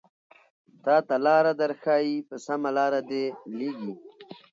[0.83, 3.25] تاته لاره درښايې په سمه لاره دې
[3.57, 3.93] ليږي